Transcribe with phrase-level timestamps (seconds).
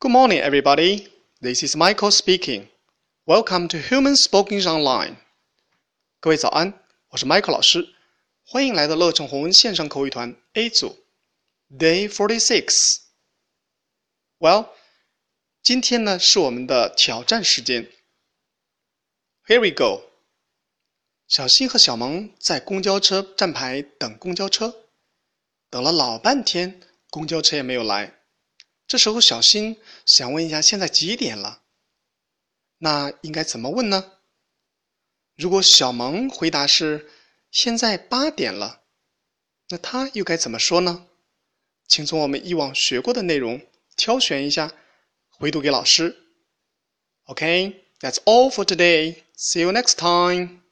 [0.00, 1.08] Good morning, everybody.
[1.40, 2.68] This is Michael speaking.
[3.26, 5.16] Welcome to Human Spoken Online.
[6.20, 6.72] 各位早安，
[7.08, 7.92] 我是 Michael 老师，
[8.44, 10.96] 欢迎来到乐成红文线上口语团 A 组
[11.76, 13.00] ，Day Forty Six.
[14.38, 14.68] Well，
[15.64, 17.90] 今天呢是我们的挑战时间。
[19.48, 20.04] Here we go.
[21.26, 24.76] 小新和小萌在公交车站牌等公交车，
[25.68, 26.80] 等了老半天，
[27.10, 28.17] 公交车也没有来。
[28.88, 29.76] 这时候，小新
[30.06, 31.62] 想问一下，现在几点了？
[32.78, 34.12] 那应该怎么问呢？
[35.36, 37.10] 如果小萌回答是
[37.50, 38.82] 现在八点了，
[39.68, 41.06] 那他又该怎么说呢？
[41.86, 43.60] 请从我们以往学过的内容
[43.94, 44.72] 挑选一下，
[45.28, 46.16] 回读给老师。
[47.24, 49.22] OK，that's all for today.
[49.36, 50.62] See you next time.